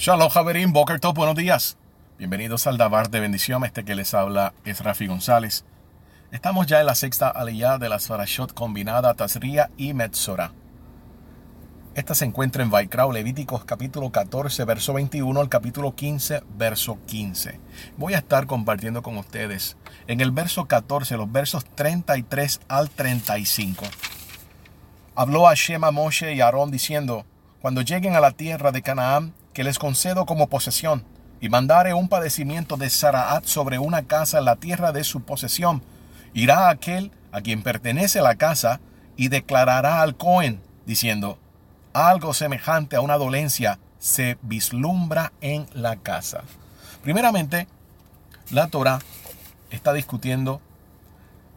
Shalom 0.00 0.30
Javerín, 0.30 0.72
Boker 0.72 0.98
Top, 0.98 1.14
buenos 1.14 1.36
días. 1.36 1.76
Bienvenidos 2.16 2.66
al 2.66 2.78
Dabar 2.78 3.10
de 3.10 3.20
Bendición. 3.20 3.66
Este 3.66 3.84
que 3.84 3.94
les 3.94 4.14
habla 4.14 4.54
es 4.64 4.82
Rafi 4.82 5.06
González. 5.06 5.66
Estamos 6.32 6.66
ya 6.66 6.80
en 6.80 6.86
la 6.86 6.94
sexta 6.94 7.28
aliyah 7.28 7.76
de 7.76 7.90
la 7.90 7.98
Sarashot 7.98 8.54
combinada 8.54 9.12
Tazria 9.12 9.68
y 9.76 9.92
Metzora. 9.92 10.54
Esta 11.94 12.14
se 12.14 12.24
encuentra 12.24 12.62
en 12.62 12.70
Vaikrao, 12.70 13.12
Levíticos 13.12 13.66
capítulo 13.66 14.10
14, 14.10 14.64
verso 14.64 14.94
21 14.94 15.38
al 15.38 15.50
capítulo 15.50 15.94
15, 15.94 16.44
verso 16.56 16.96
15. 17.06 17.60
Voy 17.98 18.14
a 18.14 18.18
estar 18.20 18.46
compartiendo 18.46 19.02
con 19.02 19.18
ustedes 19.18 19.76
en 20.06 20.22
el 20.22 20.30
verso 20.30 20.64
14, 20.64 21.18
los 21.18 21.30
versos 21.30 21.66
33 21.74 22.62
al 22.68 22.88
35. 22.88 23.84
Habló 25.14 25.46
a 25.46 25.52
Shema 25.52 25.90
Moshe 25.90 26.32
y 26.32 26.40
Aarón 26.40 26.70
diciendo, 26.70 27.26
cuando 27.60 27.82
lleguen 27.82 28.16
a 28.16 28.20
la 28.20 28.30
tierra 28.30 28.72
de 28.72 28.80
Canaán, 28.80 29.34
que 29.52 29.64
les 29.64 29.78
concedo 29.78 30.26
como 30.26 30.48
posesión, 30.48 31.04
y 31.40 31.48
mandare 31.48 31.94
un 31.94 32.08
padecimiento 32.08 32.76
de 32.76 32.90
Saraat 32.90 33.44
sobre 33.46 33.78
una 33.78 34.02
casa 34.02 34.38
en 34.38 34.44
la 34.44 34.56
tierra 34.56 34.92
de 34.92 35.04
su 35.04 35.22
posesión, 35.22 35.82
irá 36.34 36.68
aquel 36.68 37.12
a 37.32 37.40
quien 37.40 37.62
pertenece 37.62 38.20
la 38.20 38.34
casa 38.34 38.80
y 39.16 39.28
declarará 39.28 40.02
al 40.02 40.16
Cohen, 40.16 40.60
diciendo, 40.86 41.38
algo 41.92 42.34
semejante 42.34 42.96
a 42.96 43.00
una 43.00 43.16
dolencia 43.16 43.78
se 43.98 44.38
vislumbra 44.42 45.32
en 45.40 45.66
la 45.72 45.96
casa. 45.96 46.42
Primeramente, 47.02 47.66
la 48.50 48.68
Torah 48.68 49.00
está 49.70 49.92
discutiendo 49.92 50.60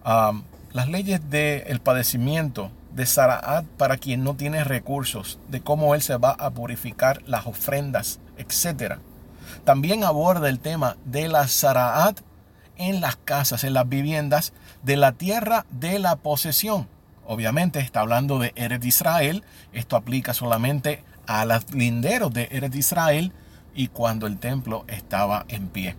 las 0.04 0.90
leyes 0.90 1.30
del 1.30 1.80
padecimiento 1.82 2.72
de 2.94 3.06
Saraat 3.06 3.66
para 3.66 3.98
quien 3.98 4.24
no 4.24 4.36
tiene 4.36 4.64
recursos, 4.64 5.40
de 5.50 5.62
cómo 5.62 5.96
él 5.96 6.02
se 6.02 6.18
va 6.18 6.32
a 6.32 6.52
purificar 6.52 7.22
las 7.26 7.48
ofrendas, 7.48 8.20
etc. 8.38 8.96
También 9.64 10.04
aborda 10.04 10.50
el 10.50 10.60
tema 10.60 10.98
de 11.06 11.28
la 11.28 11.48
Saraat 11.48 12.20
en 12.78 13.02
las 13.02 13.16
casas, 13.16 13.64
en 13.64 13.74
las 13.74 13.88
viviendas 13.88 14.54
de 14.84 14.98
la 14.98 15.14
tierra 15.14 15.66
de 15.72 16.00
la 16.00 16.16
posesión. 16.18 16.88
Obviamente 17.26 17.80
está 17.80 18.02
hablando 18.02 18.40
de 18.40 18.52
Eretz 18.56 18.86
Israel. 18.86 19.44
Esto 19.72 19.96
aplica 19.96 20.34
solamente 20.34 21.04
a 21.26 21.46
los 21.46 21.74
linderos 21.74 22.34
de 22.34 22.50
Eretz 22.52 22.76
Israel 22.76 23.32
y 23.74 23.88
cuando 23.88 24.28
el 24.28 24.38
templo 24.38 24.86
estaba 24.88 25.46
en 25.48 25.68
pie. 25.68 25.96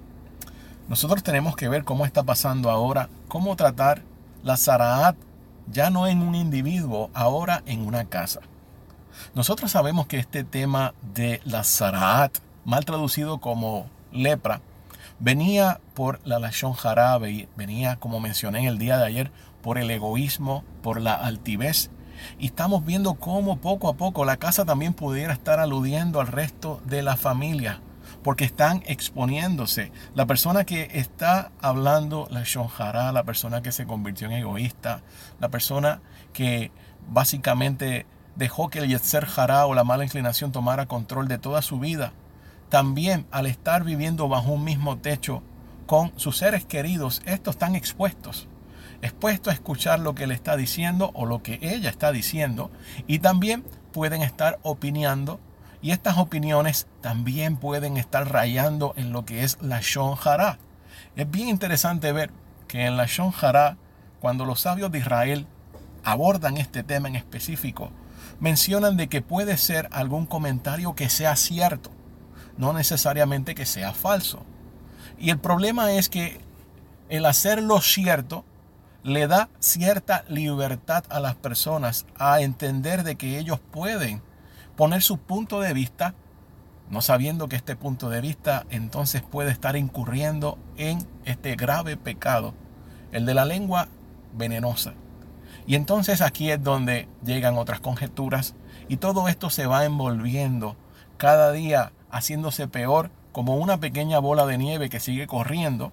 Nosotros 0.88 1.22
tenemos 1.22 1.56
que 1.56 1.68
ver 1.68 1.84
cómo 1.84 2.04
está 2.04 2.22
pasando 2.22 2.70
ahora, 2.70 3.08
cómo 3.28 3.56
tratar 3.56 4.02
la 4.42 4.56
Saraat 4.56 5.16
ya 5.66 5.90
no 5.90 6.06
en 6.06 6.22
un 6.22 6.34
individuo, 6.34 7.10
ahora 7.14 7.62
en 7.66 7.86
una 7.86 8.04
casa. 8.04 8.40
Nosotros 9.34 9.70
sabemos 9.70 10.06
que 10.06 10.18
este 10.18 10.44
tema 10.44 10.94
de 11.14 11.40
la 11.44 11.64
Saraat, 11.64 12.38
mal 12.64 12.84
traducido 12.84 13.38
como 13.38 13.86
lepra, 14.12 14.60
venía 15.18 15.80
por 15.94 16.20
la 16.24 16.38
Lashon 16.38 16.72
Jarabe 16.72 17.30
y 17.30 17.48
venía, 17.56 17.96
como 17.96 18.20
mencioné 18.20 18.60
en 18.60 18.66
el 18.66 18.78
día 18.78 18.98
de 18.98 19.06
ayer, 19.06 19.30
por 19.62 19.78
el 19.78 19.90
egoísmo, 19.90 20.64
por 20.82 21.00
la 21.00 21.14
altivez. 21.14 21.90
Y 22.38 22.46
estamos 22.46 22.84
viendo 22.84 23.14
cómo 23.14 23.56
poco 23.56 23.88
a 23.88 23.94
poco 23.94 24.24
la 24.24 24.36
casa 24.36 24.64
también 24.64 24.94
pudiera 24.94 25.32
estar 25.32 25.60
aludiendo 25.60 26.20
al 26.20 26.26
resto 26.26 26.80
de 26.84 27.02
la 27.02 27.16
familia, 27.16 27.80
porque 28.22 28.44
están 28.44 28.82
exponiéndose. 28.86 29.92
La 30.14 30.26
persona 30.26 30.64
que 30.64 30.90
está 30.94 31.50
hablando 31.60 32.26
la 32.30 32.42
shonjara, 32.44 33.12
la 33.12 33.24
persona 33.24 33.62
que 33.62 33.72
se 33.72 33.86
convirtió 33.86 34.26
en 34.26 34.34
egoísta, 34.34 35.02
la 35.40 35.48
persona 35.48 36.00
que 36.32 36.70
básicamente 37.08 38.06
dejó 38.36 38.68
que 38.68 38.80
el 38.80 38.88
yetzer 38.88 39.26
jara 39.26 39.66
o 39.66 39.74
la 39.74 39.84
mala 39.84 40.04
inclinación 40.04 40.52
tomara 40.52 40.86
control 40.86 41.28
de 41.28 41.38
toda 41.38 41.62
su 41.62 41.78
vida, 41.78 42.12
también 42.68 43.26
al 43.30 43.46
estar 43.46 43.84
viviendo 43.84 44.28
bajo 44.28 44.52
un 44.52 44.64
mismo 44.64 44.98
techo 44.98 45.42
con 45.86 46.12
sus 46.16 46.38
seres 46.38 46.64
queridos, 46.64 47.22
estos 47.26 47.54
están 47.54 47.76
expuestos. 47.76 48.48
Expuestos 49.02 49.52
a 49.52 49.54
escuchar 49.54 50.00
lo 50.00 50.14
que 50.14 50.26
le 50.26 50.34
está 50.34 50.56
diciendo 50.56 51.10
o 51.14 51.26
lo 51.26 51.42
que 51.42 51.58
ella 51.60 51.90
está 51.90 52.10
diciendo 52.10 52.70
y 53.06 53.18
también 53.18 53.62
pueden 53.92 54.22
estar 54.22 54.58
opinando 54.62 55.40
y 55.84 55.90
estas 55.90 56.16
opiniones 56.16 56.86
también 57.02 57.58
pueden 57.58 57.98
estar 57.98 58.32
rayando 58.32 58.94
en 58.96 59.12
lo 59.12 59.26
que 59.26 59.44
es 59.44 59.58
la 59.60 59.80
Shon. 59.82 60.16
Es 61.14 61.30
bien 61.30 61.50
interesante 61.50 62.10
ver 62.10 62.30
que 62.68 62.86
en 62.86 62.96
la 62.96 63.04
Shon 63.04 63.34
cuando 64.18 64.46
los 64.46 64.62
sabios 64.62 64.90
de 64.90 65.00
Israel 65.00 65.46
abordan 66.02 66.56
este 66.56 66.84
tema 66.84 67.08
en 67.08 67.16
específico, 67.16 67.90
mencionan 68.40 68.96
de 68.96 69.10
que 69.10 69.20
puede 69.20 69.58
ser 69.58 69.90
algún 69.92 70.24
comentario 70.24 70.94
que 70.94 71.10
sea 71.10 71.36
cierto, 71.36 71.90
no 72.56 72.72
necesariamente 72.72 73.54
que 73.54 73.66
sea 73.66 73.92
falso. 73.92 74.42
Y 75.18 75.28
el 75.28 75.38
problema 75.38 75.92
es 75.92 76.08
que 76.08 76.40
el 77.10 77.26
hacerlo 77.26 77.82
cierto 77.82 78.46
le 79.02 79.26
da 79.26 79.50
cierta 79.58 80.24
libertad 80.28 81.04
a 81.10 81.20
las 81.20 81.34
personas 81.34 82.06
a 82.16 82.40
entender 82.40 83.02
de 83.02 83.16
que 83.16 83.38
ellos 83.38 83.60
pueden 83.70 84.22
poner 84.76 85.02
su 85.02 85.18
punto 85.18 85.60
de 85.60 85.72
vista, 85.72 86.14
no 86.90 87.00
sabiendo 87.00 87.48
que 87.48 87.56
este 87.56 87.76
punto 87.76 88.10
de 88.10 88.20
vista 88.20 88.66
entonces 88.70 89.22
puede 89.22 89.50
estar 89.50 89.76
incurriendo 89.76 90.58
en 90.76 91.06
este 91.24 91.56
grave 91.56 91.96
pecado, 91.96 92.54
el 93.12 93.26
de 93.26 93.34
la 93.34 93.44
lengua 93.44 93.88
venenosa. 94.36 94.94
Y 95.66 95.76
entonces 95.76 96.20
aquí 96.20 96.50
es 96.50 96.62
donde 96.62 97.08
llegan 97.24 97.56
otras 97.56 97.80
conjeturas 97.80 98.54
y 98.88 98.98
todo 98.98 99.28
esto 99.28 99.48
se 99.48 99.66
va 99.66 99.84
envolviendo 99.84 100.76
cada 101.16 101.52
día 101.52 101.92
haciéndose 102.10 102.68
peor 102.68 103.10
como 103.32 103.56
una 103.56 103.78
pequeña 103.78 104.18
bola 104.18 104.46
de 104.46 104.58
nieve 104.58 104.90
que 104.90 105.00
sigue 105.00 105.26
corriendo. 105.26 105.92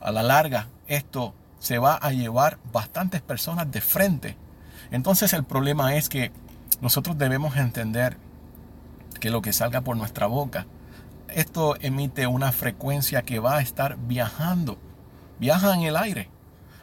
A 0.00 0.10
la 0.10 0.22
larga 0.22 0.66
esto 0.86 1.34
se 1.60 1.78
va 1.78 1.94
a 1.94 2.10
llevar 2.10 2.58
bastantes 2.72 3.20
personas 3.20 3.70
de 3.70 3.80
frente. 3.80 4.36
Entonces 4.90 5.32
el 5.34 5.44
problema 5.44 5.94
es 5.94 6.08
que 6.08 6.32
nosotros 6.80 7.18
debemos 7.18 7.56
entender 7.56 8.16
que 9.20 9.30
lo 9.30 9.42
que 9.42 9.52
salga 9.52 9.82
por 9.82 9.96
nuestra 9.96 10.26
boca, 10.26 10.66
esto 11.28 11.76
emite 11.80 12.26
una 12.26 12.52
frecuencia 12.52 13.22
que 13.22 13.38
va 13.38 13.56
a 13.56 13.60
estar 13.60 13.96
viajando, 13.98 14.78
viaja 15.38 15.74
en 15.74 15.82
el 15.82 15.96
aire. 15.96 16.28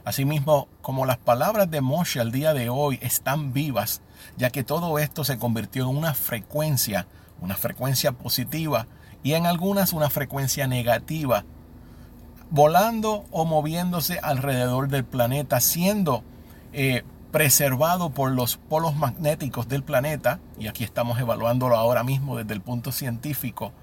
Asimismo, 0.05 0.69
como 0.81 1.05
las 1.05 1.17
palabras 1.17 1.69
de 1.69 1.81
Moshe 1.81 2.21
al 2.21 2.31
día 2.31 2.53
de 2.53 2.69
hoy 2.69 2.97
están 3.01 3.51
vivas, 3.51 4.01
ya 4.37 4.51
que 4.51 4.63
todo 4.63 4.99
esto 4.99 5.25
se 5.25 5.37
convirtió 5.37 5.89
en 5.89 5.97
una 5.97 6.13
frecuencia, 6.13 7.07
una 7.41 7.55
frecuencia 7.55 8.13
positiva 8.13 8.87
y 9.21 9.33
en 9.33 9.45
algunas 9.45 9.91
una 9.91 10.09
frecuencia 10.09 10.67
negativa, 10.67 11.43
volando 12.49 13.25
o 13.31 13.43
moviéndose 13.43 14.19
alrededor 14.21 14.87
del 14.87 15.03
planeta, 15.03 15.59
siendo 15.59 16.23
eh, 16.71 17.03
preservado 17.31 18.09
por 18.09 18.31
los 18.31 18.57
polos 18.57 18.95
magnéticos 18.95 19.67
del 19.67 19.83
planeta, 19.83 20.39
y 20.57 20.67
aquí 20.67 20.83
estamos 20.83 21.19
evaluándolo 21.19 21.75
ahora 21.75 22.03
mismo 22.03 22.37
desde 22.37 22.53
el 22.53 22.61
punto 22.61 22.91
científico, 22.91 23.73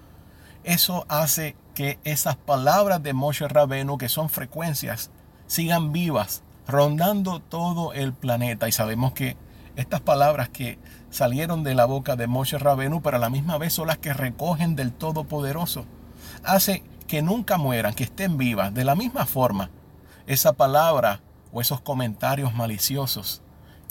eso 0.64 1.04
hace 1.08 1.56
que 1.74 1.98
esas 2.04 2.36
palabras 2.36 3.02
de 3.02 3.12
Moshe 3.12 3.46
Rabenu, 3.46 3.98
que 3.98 4.08
son 4.08 4.30
frecuencias, 4.30 5.10
sigan 5.46 5.92
vivas, 5.92 6.42
rondando 6.66 7.40
todo 7.40 7.92
el 7.92 8.14
planeta. 8.14 8.66
Y 8.66 8.72
sabemos 8.72 9.12
que 9.12 9.36
estas 9.76 10.00
palabras 10.00 10.48
que 10.48 10.78
salieron 11.10 11.64
de 11.64 11.74
la 11.74 11.84
boca 11.84 12.16
de 12.16 12.26
Moshe 12.26 12.58
Rabenu, 12.58 13.02
pero 13.02 13.18
a 13.18 13.20
la 13.20 13.28
misma 13.28 13.58
vez 13.58 13.74
son 13.74 13.88
las 13.88 13.98
que 13.98 14.14
recogen 14.14 14.74
del 14.74 14.92
Todopoderoso, 14.92 15.84
hace 16.44 16.82
que 17.06 17.20
nunca 17.20 17.58
mueran, 17.58 17.92
que 17.92 18.04
estén 18.04 18.38
vivas. 18.38 18.72
De 18.72 18.84
la 18.84 18.94
misma 18.94 19.26
forma, 19.26 19.68
esa 20.26 20.54
palabra 20.54 21.20
o 21.52 21.60
esos 21.60 21.82
comentarios 21.82 22.54
maliciosos 22.54 23.43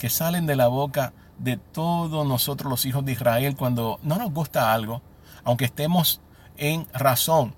que 0.04 0.10
salen 0.10 0.44
de 0.44 0.54
la 0.54 0.66
boca 0.66 1.14
de 1.38 1.56
todos 1.56 2.28
nosotros 2.28 2.68
los 2.68 2.84
hijos 2.84 3.06
de 3.06 3.12
Israel 3.12 3.56
cuando 3.56 3.98
no 4.02 4.18
nos 4.18 4.30
gusta 4.34 4.74
algo, 4.74 5.00
aunque 5.44 5.64
estemos 5.64 6.20
en 6.58 6.86
razón, 6.92 7.54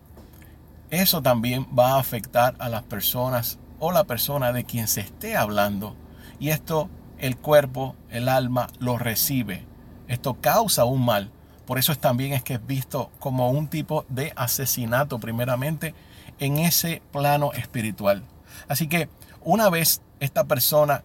eso 0.90 1.22
también 1.22 1.66
va 1.76 1.94
a 1.94 1.98
afectar 1.98 2.54
a 2.60 2.69
las 2.69 2.84
personas 2.84 3.58
o 3.81 3.90
la 3.90 4.04
persona 4.04 4.52
de 4.52 4.62
quien 4.62 4.87
se 4.87 5.00
esté 5.00 5.37
hablando. 5.37 5.96
Y 6.38 6.50
esto 6.50 6.88
el 7.19 7.37
cuerpo, 7.37 7.96
el 8.10 8.28
alma 8.28 8.69
lo 8.78 8.96
recibe. 8.96 9.66
Esto 10.06 10.34
causa 10.34 10.84
un 10.84 11.04
mal. 11.04 11.32
Por 11.66 11.81
eso 11.81 11.90
es 11.90 11.98
también 11.98 12.32
es 12.32 12.44
que 12.44 12.54
es 12.54 12.64
visto 12.64 13.10
como 13.19 13.50
un 13.50 13.66
tipo 13.66 14.04
de 14.08 14.32
asesinato 14.37 15.19
primeramente 15.19 15.96
en 16.38 16.58
ese 16.58 17.02
plano 17.10 17.52
espiritual. 17.54 18.22
Así 18.69 18.87
que 18.87 19.08
una 19.43 19.69
vez 19.69 20.00
esta 20.20 20.44
persona 20.44 21.02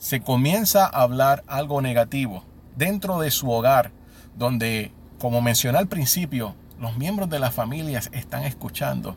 se 0.00 0.22
comienza 0.22 0.86
a 0.86 1.02
hablar 1.02 1.44
algo 1.46 1.82
negativo 1.82 2.42
dentro 2.74 3.20
de 3.20 3.30
su 3.30 3.50
hogar, 3.50 3.92
donde, 4.34 4.92
como 5.20 5.42
mencioné 5.42 5.76
al 5.76 5.88
principio, 5.88 6.56
los 6.80 6.96
miembros 6.96 7.28
de 7.28 7.38
las 7.38 7.52
familias 7.52 8.08
están 8.12 8.44
escuchando. 8.44 9.16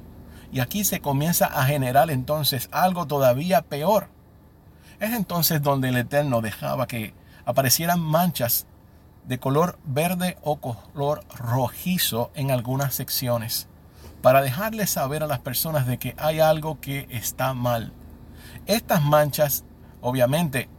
Y 0.52 0.60
aquí 0.60 0.84
se 0.84 1.00
comienza 1.00 1.46
a 1.46 1.64
generar 1.66 2.12
entonces 2.12 2.68
algo 2.74 3.08
todavía 3.08 3.62
peor. 3.62 4.10
Es 5.00 5.14
entonces 5.14 5.62
donde 5.62 5.90
el 5.90 5.98
Eterno 5.98 6.42
dejaba 6.42 6.86
que 6.86 7.14
aparecieran 7.46 8.02
manchas 8.02 8.68
de 9.26 9.40
color 9.40 9.80
verde 9.86 10.38
o 10.42 10.58
color 10.58 11.24
rojizo 11.34 12.30
en 12.36 12.52
algunas 12.52 12.94
secciones 12.94 13.68
para 14.22 14.42
dejarles 14.42 14.90
saber 14.90 15.24
a 15.24 15.28
las 15.28 15.40
personas 15.40 15.88
de 15.88 15.98
que 15.98 16.14
hay 16.18 16.42
algo 16.42 16.82
que 16.82 17.08
está 17.10 17.54
mal. 17.54 17.94
Estas 18.66 19.02
manchas, 19.02 19.64
obviamente, 20.04 20.70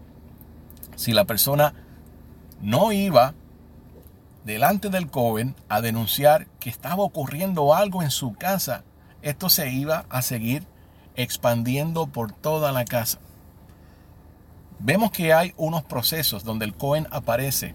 si 0.94 1.12
la 1.12 1.25
persona 1.25 1.75
no 2.61 2.93
iba 2.93 3.35
delante 4.44 4.91
del 4.91 5.11
Cohen 5.11 5.56
a 5.69 5.81
denunciar 5.81 6.47
que 6.61 6.71
estaba 6.71 7.03
ocurriendo 7.03 7.75
algo 7.75 8.03
en 8.03 8.11
su 8.11 8.35
casa, 8.35 8.85
esto 9.23 9.49
se 9.49 9.73
iba 9.73 10.05
a 10.11 10.23
seguir 10.23 10.67
expandiendo 11.17 12.06
por 12.06 12.32
toda 12.32 12.71
la 12.71 12.85
casa. 12.85 13.19
Vemos 14.79 15.11
que 15.11 15.32
hay 15.32 15.55
unos 15.56 15.82
procesos 15.82 16.44
donde 16.44 16.67
el 16.67 16.75
Cohen 16.75 17.06
aparece. 17.11 17.75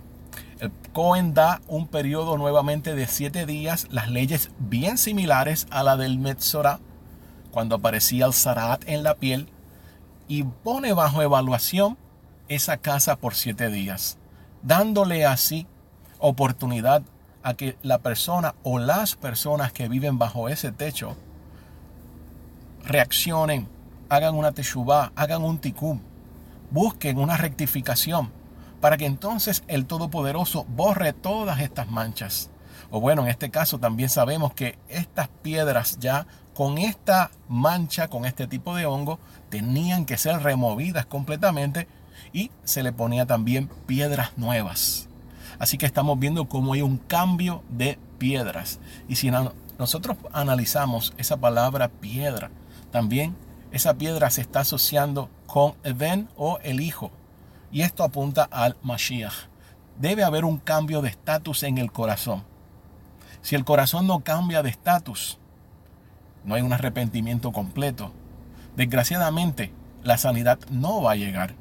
El 0.60 0.72
Cohen 0.94 1.34
da 1.34 1.62
un 1.68 1.88
periodo 1.88 2.38
nuevamente 2.38 2.94
de 2.94 3.08
siete 3.08 3.48
días, 3.48 3.88
las 3.90 4.10
leyes 4.10 4.52
bien 4.60 5.00
similares 5.00 5.66
a 5.72 5.82
la 5.82 5.98
del 5.98 6.20
Metzorah, 6.20 6.80
cuando 7.50 7.76
aparecía 7.76 8.28
el 8.28 8.34
Sarat 8.34 8.88
en 8.88 9.02
la 9.02 9.16
piel, 9.16 9.50
y 10.30 10.44
pone 10.44 10.94
bajo 10.94 11.22
evaluación 11.22 11.98
esa 12.48 12.78
casa 12.78 13.18
por 13.18 13.36
siete 13.36 13.70
días, 13.70 14.18
dándole 14.62 15.26
así 15.26 15.68
oportunidad 16.20 17.02
a 17.44 17.56
que 17.56 17.78
la 17.82 17.98
persona 17.98 18.54
o 18.64 18.78
las 18.80 19.16
personas 19.16 19.74
que 19.74 19.90
viven 19.90 20.20
bajo 20.20 20.48
ese 20.48 20.72
techo 20.72 21.18
reaccionen, 22.84 23.68
hagan 24.08 24.36
una 24.36 24.52
teshuvah, 24.52 25.12
hagan 25.16 25.44
un 25.44 25.58
tikkun, 25.58 26.02
busquen 26.70 27.18
una 27.18 27.36
rectificación 27.36 28.32
para 28.82 28.98
que 28.98 29.08
entonces 29.08 29.64
el 29.68 29.88
Todopoderoso 29.88 30.64
borre 30.66 31.12
todas 31.12 31.60
estas 31.60 31.90
manchas. 31.90 32.52
O 32.92 33.02
bueno, 33.02 33.24
en 33.24 33.30
este 33.30 33.50
caso 33.50 33.80
también 33.80 34.10
sabemos 34.10 34.54
que 34.54 34.78
estas 34.90 35.28
piedras 35.28 35.98
ya 36.00 36.28
con 36.60 36.78
esta 36.78 37.32
mancha, 37.48 38.10
con 38.10 38.26
este 38.26 38.46
tipo 38.46 38.76
de 38.76 38.86
hongo, 38.86 39.18
tenían 39.50 40.06
que 40.06 40.18
ser 40.18 40.44
removidas 40.44 41.06
completamente 41.06 41.88
y 42.34 42.52
se 42.66 42.84
le 42.84 42.92
ponía 42.92 43.26
también 43.26 43.70
piedras 43.86 44.38
nuevas. 44.38 45.08
Así 45.58 45.78
que 45.78 45.86
estamos 45.86 46.20
viendo 46.20 46.50
cómo 46.50 46.74
hay 46.74 46.82
un 46.82 46.98
cambio 46.98 47.64
de 47.70 47.98
piedras. 48.18 48.82
Y 49.08 49.16
si 49.16 49.32
nosotros 49.78 50.18
analizamos 50.34 51.14
esa 51.18 51.38
palabra 51.38 51.88
piedra, 51.88 52.52
también 52.92 53.38
esa 53.72 53.94
piedra 53.94 54.30
se 54.30 54.42
está 54.42 54.60
asociando 54.60 55.30
con 55.48 55.76
Eden 55.86 56.28
o 56.36 56.60
el 56.62 56.82
Hijo. 56.82 57.10
Y 57.72 57.84
esto 57.84 58.04
apunta 58.04 58.50
al 58.52 58.76
Mashiach. 58.84 59.48
Debe 59.98 60.26
haber 60.26 60.44
un 60.44 60.58
cambio 60.58 61.02
de 61.02 61.08
estatus 61.08 61.64
en 61.64 61.78
el 61.78 61.90
corazón. 61.94 62.44
Si 63.42 63.56
el 63.56 63.64
corazón 63.64 64.08
no 64.08 64.20
cambia 64.26 64.62
de 64.62 64.72
estatus, 64.72 65.39
no 66.44 66.56
hay 66.56 66.62
un 66.62 66.74
arrepentimiento 66.74 67.52
completo. 67.52 68.12
Desgraciadamente, 68.76 69.72
la 70.04 70.18
sanidad 70.18 70.60
no 70.72 71.02
va 71.02 71.12
a 71.12 71.16
llegar. 71.16 71.56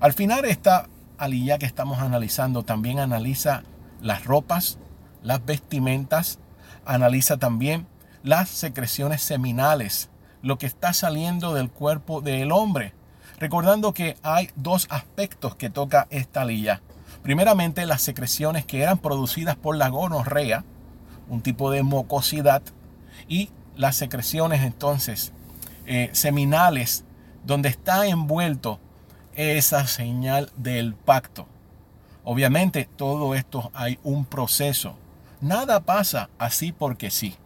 Al 0.00 0.12
final, 0.12 0.44
esta 0.44 0.88
aliyah 1.16 1.58
que 1.58 1.66
estamos 1.66 1.98
analizando 1.98 2.62
también 2.62 2.98
analiza 2.98 3.62
las 4.00 4.24
ropas, 4.24 4.78
las 5.22 5.44
vestimentas, 5.44 6.38
analiza 6.84 7.36
también 7.36 7.86
las 8.22 8.48
secreciones 8.48 9.22
seminales 9.22 10.10
lo 10.42 10.58
que 10.58 10.66
está 10.66 10.92
saliendo 10.92 11.54
del 11.54 11.70
cuerpo 11.70 12.20
del 12.20 12.52
hombre. 12.52 12.94
Recordando 13.38 13.92
que 13.92 14.16
hay 14.22 14.50
dos 14.56 14.86
aspectos 14.90 15.54
que 15.56 15.70
toca 15.70 16.06
esta 16.10 16.44
lilla. 16.44 16.80
Primeramente, 17.22 17.86
las 17.86 18.02
secreciones 18.02 18.64
que 18.64 18.82
eran 18.82 18.98
producidas 18.98 19.56
por 19.56 19.76
la 19.76 19.88
gonorrea, 19.88 20.64
un 21.28 21.40
tipo 21.40 21.70
de 21.70 21.82
mucosidad, 21.82 22.62
y 23.28 23.50
las 23.78 23.96
secreciones 23.96 24.60
entonces 24.60 25.32
eh, 25.86 26.10
seminales, 26.12 27.04
donde 27.46 27.70
está 27.70 28.06
envuelto 28.06 28.78
esa 29.34 29.86
señal 29.86 30.50
del 30.56 30.94
pacto. 30.94 31.46
Obviamente, 32.24 32.86
todo 32.96 33.34
esto 33.34 33.70
hay 33.72 33.98
un 34.02 34.26
proceso. 34.26 34.98
Nada 35.40 35.80
pasa 35.80 36.28
así 36.38 36.72
porque 36.72 37.10
sí. 37.10 37.36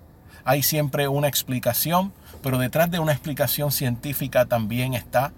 Hay 0.45 0.65
siempre 0.65 1.07
una 1.07 1.29
explicación 1.29 2.13
pero 2.43 2.59
detrás 2.59 2.91
de 2.91 2.99
una 2.99 3.13
explicación 3.13 3.71
científica 3.71 4.47
también 4.47 4.95
está 4.95 5.33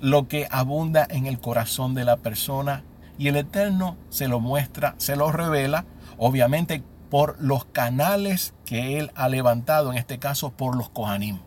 lo 0.00 0.28
que 0.28 0.46
abunda 0.50 1.06
en 1.08 1.26
el 1.26 1.40
corazón 1.40 1.94
de 1.94 2.04
la 2.04 2.18
persona 2.18 2.82
y 3.18 3.28
el 3.28 3.36
Eterno 3.36 3.96
se 4.10 4.28
lo 4.28 4.40
muestra, 4.40 4.94
se 4.98 5.16
lo 5.16 5.32
revela, 5.32 5.86
obviamente 6.18 6.82
por 7.10 7.36
los 7.40 7.64
canales 7.64 8.54
que 8.64 8.98
Él 8.98 9.10
ha 9.14 9.28
levantado, 9.28 9.92
en 9.92 9.98
este 9.98 10.18
caso 10.18 10.50
por 10.50 10.76
los 10.76 10.88
Kohanim. 10.88 11.38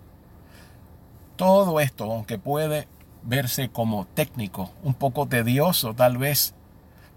Todo 1.35 1.79
esto, 1.79 2.06
aunque 2.06 2.38
puede 2.38 2.88
verse 3.23 3.69
como 3.69 4.06
técnico, 4.06 4.71
un 4.83 4.94
poco 4.94 5.27
tedioso 5.27 5.94
tal 5.94 6.17
vez, 6.17 6.53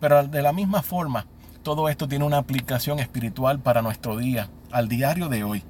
pero 0.01 0.27
de 0.27 0.43
la 0.43 0.53
misma 0.53 0.83
forma, 0.83 1.27
todo 1.63 1.89
esto 1.89 2.09
tiene 2.09 2.25
una 2.25 2.39
aplicación 2.39 2.99
espiritual 2.99 3.61
para 3.61 3.83
nuestro 3.83 4.17
día, 4.17 4.49
al 4.71 4.89
diario 4.89 5.29
de 5.29 5.45
hoy. 5.45 5.63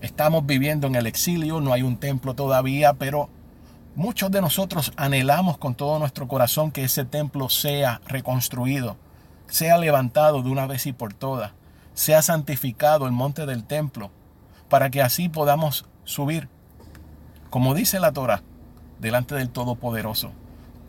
Estamos 0.00 0.46
viviendo 0.46 0.86
en 0.86 0.96
el 0.96 1.06
exilio, 1.06 1.60
no 1.60 1.72
hay 1.72 1.82
un 1.82 1.96
templo 1.96 2.34
todavía, 2.34 2.94
pero 2.94 3.28
muchos 3.94 4.30
de 4.30 4.40
nosotros 4.40 4.92
anhelamos 4.96 5.58
con 5.58 5.74
todo 5.74 5.98
nuestro 5.98 6.26
corazón 6.26 6.70
que 6.72 6.84
ese 6.84 7.04
templo 7.04 7.48
sea 7.48 8.00
reconstruido, 8.06 8.96
sea 9.46 9.78
levantado 9.78 10.42
de 10.42 10.50
una 10.50 10.66
vez 10.66 10.86
y 10.86 10.92
por 10.92 11.14
todas, 11.14 11.52
sea 11.98 12.22
santificado 12.22 13.06
el 13.06 13.12
monte 13.12 13.44
del 13.44 13.64
templo, 13.64 14.12
para 14.68 14.88
que 14.88 15.02
así 15.02 15.28
podamos 15.28 15.84
subir, 16.04 16.48
como 17.50 17.74
dice 17.74 17.98
la 17.98 18.12
Torah, 18.12 18.44
delante 19.00 19.34
del 19.34 19.50
Todopoderoso. 19.50 20.30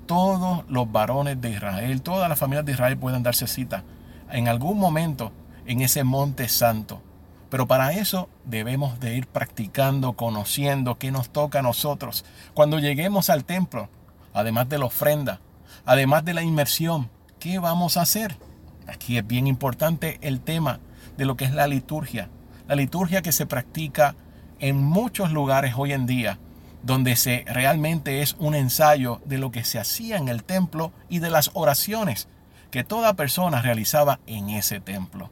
Todos 0.05 0.65
los 0.69 0.91
varones 0.91 1.41
de 1.41 1.49
Israel, 1.49 2.03
todas 2.03 2.29
las 2.29 2.37
familias 2.37 2.63
de 2.63 2.73
Israel 2.73 2.95
pueden 2.95 3.23
darse 3.23 3.47
cita 3.47 3.83
en 4.29 4.47
algún 4.47 4.77
momento 4.77 5.31
en 5.65 5.81
ese 5.81 6.03
monte 6.03 6.47
santo 6.47 7.01
pero 7.49 7.65
para 7.65 7.93
eso 7.93 8.29
debemos 8.45 8.99
de 8.99 9.15
ir 9.15 9.25
practicando, 9.25 10.13
conociendo 10.13 10.99
qué 10.99 11.09
nos 11.09 11.31
toca 11.31 11.57
a 11.57 11.63
nosotros. 11.63 12.23
Cuando 12.53 12.77
lleguemos 12.77 13.31
al 13.31 13.43
templo, 13.43 13.89
además 14.35 14.69
de 14.69 14.77
la 14.77 14.85
ofrenda, 14.85 15.41
además 15.83 16.23
de 16.23 16.35
la 16.35 16.43
inmersión, 16.43 17.09
¿qué 17.39 17.57
vamos 17.57 17.97
a 17.97 18.01
hacer? 18.03 18.37
Aquí 18.85 19.17
es 19.17 19.25
bien 19.25 19.47
importante 19.47 20.19
el 20.21 20.41
tema 20.41 20.79
de 21.19 21.25
lo 21.25 21.35
que 21.35 21.43
es 21.43 21.53
la 21.53 21.67
liturgia. 21.67 22.29
La 22.65 22.75
liturgia 22.75 23.21
que 23.21 23.33
se 23.33 23.45
practica 23.45 24.15
en 24.59 24.81
muchos 24.81 25.33
lugares 25.33 25.73
hoy 25.75 25.91
en 25.91 26.05
día, 26.05 26.39
donde 26.81 27.17
se 27.17 27.43
realmente 27.45 28.21
es 28.21 28.37
un 28.39 28.55
ensayo 28.55 29.19
de 29.25 29.37
lo 29.37 29.51
que 29.51 29.65
se 29.65 29.79
hacía 29.79 30.15
en 30.15 30.29
el 30.29 30.45
templo 30.45 30.93
y 31.09 31.19
de 31.19 31.29
las 31.29 31.51
oraciones 31.55 32.29
que 32.71 32.85
toda 32.85 33.15
persona 33.15 33.61
realizaba 33.61 34.21
en 34.27 34.49
ese 34.49 34.79
templo. 34.79 35.29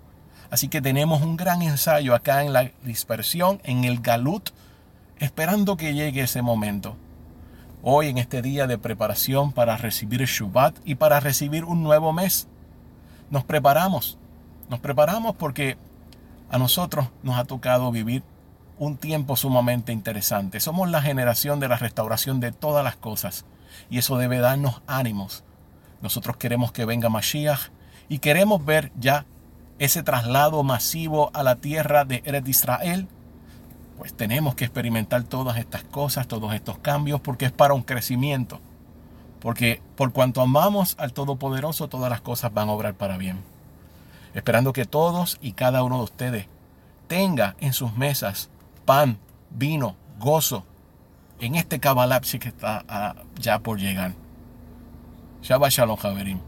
Así 0.49 0.67
que 0.67 0.81
tenemos 0.81 1.21
un 1.21 1.37
gran 1.37 1.61
ensayo 1.61 2.13
acá 2.13 2.43
en 2.43 2.51
la 2.51 2.69
dispersión, 2.83 3.61
en 3.63 3.85
el 3.85 4.01
Galut, 4.01 4.49
esperando 5.19 5.77
que 5.77 5.93
llegue 5.93 6.23
ese 6.23 6.41
momento. 6.41 6.97
Hoy 7.81 8.09
en 8.09 8.17
este 8.17 8.41
día 8.41 8.67
de 8.67 8.77
preparación 8.77 9.53
para 9.53 9.77
recibir 9.77 10.25
Shabbat 10.25 10.79
y 10.83 10.95
para 10.95 11.21
recibir 11.21 11.63
un 11.63 11.81
nuevo 11.81 12.11
mes, 12.11 12.49
nos 13.29 13.45
preparamos. 13.45 14.17
Nos 14.69 14.79
preparamos 14.79 15.35
porque 15.35 15.77
a 16.49 16.57
nosotros 16.57 17.07
nos 17.23 17.37
ha 17.37 17.45
tocado 17.45 17.91
vivir 17.91 18.23
un 18.77 18.97
tiempo 18.97 19.35
sumamente 19.35 19.91
interesante. 19.91 20.59
Somos 20.59 20.89
la 20.89 21.01
generación 21.01 21.59
de 21.59 21.67
la 21.67 21.77
restauración 21.77 22.39
de 22.39 22.51
todas 22.51 22.83
las 22.83 22.95
cosas 22.95 23.45
y 23.89 23.97
eso 23.97 24.17
debe 24.17 24.39
darnos 24.39 24.81
ánimos. 24.87 25.43
Nosotros 26.01 26.37
queremos 26.37 26.71
que 26.71 26.85
venga 26.85 27.09
Mashiach 27.09 27.69
y 28.09 28.19
queremos 28.19 28.63
ver 28.63 28.91
ya 28.99 29.25
ese 29.79 30.03
traslado 30.03 30.63
masivo 30.63 31.31
a 31.33 31.43
la 31.43 31.55
tierra 31.55 32.05
de 32.05 32.21
Eretz 32.25 32.49
Israel, 32.49 33.07
pues 33.97 34.13
tenemos 34.13 34.55
que 34.55 34.65
experimentar 34.65 35.23
todas 35.23 35.57
estas 35.57 35.83
cosas, 35.83 36.27
todos 36.27 36.53
estos 36.53 36.77
cambios, 36.79 37.19
porque 37.19 37.45
es 37.45 37.51
para 37.51 37.73
un 37.73 37.83
crecimiento. 37.83 38.59
Porque 39.39 39.81
por 39.95 40.13
cuanto 40.13 40.41
amamos 40.41 40.95
al 40.99 41.13
Todopoderoso, 41.13 41.87
todas 41.87 42.09
las 42.09 42.21
cosas 42.21 42.53
van 42.53 42.69
a 42.69 42.73
obrar 42.73 42.95
para 42.95 43.17
bien. 43.17 43.37
Esperando 44.33 44.73
que 44.73 44.85
todos 44.85 45.37
y 45.41 45.53
cada 45.53 45.83
uno 45.83 45.97
de 45.97 46.03
ustedes 46.03 46.45
tenga 47.07 47.55
en 47.59 47.73
sus 47.73 47.95
mesas 47.95 48.49
pan, 48.85 49.17
vino, 49.49 49.95
gozo, 50.19 50.63
en 51.39 51.55
este 51.55 51.79
cabalapsi 51.79 52.39
que 52.39 52.49
está 52.49 52.83
ah, 52.87 53.15
ya 53.39 53.59
por 53.59 53.79
llegar. 53.79 54.13
Shabbat 55.41 55.71
Shalom, 55.71 55.97
Javerim. 55.97 56.39